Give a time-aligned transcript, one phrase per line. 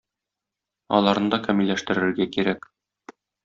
[1.01, 2.67] Аларны да камилләштерергә кирәк.